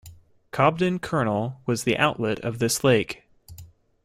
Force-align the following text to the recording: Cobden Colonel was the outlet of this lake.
Cobden 0.49 0.97
Colonel 0.97 1.61
was 1.67 1.83
the 1.83 1.95
outlet 1.95 2.39
of 2.39 2.57
this 2.57 2.83
lake. 2.83 3.21